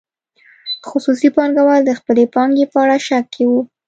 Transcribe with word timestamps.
خصوصي 0.87 1.29
پانګوال 1.35 1.81
د 1.85 1.91
خپلې 1.99 2.23
پانګې 2.33 2.65
په 2.71 2.77
اړه 2.83 2.97
شک 3.07 3.25
کې 3.33 3.43
وو. 3.49 3.61